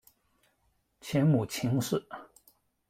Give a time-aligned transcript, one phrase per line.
[0.99, 2.03] 前母秦氏。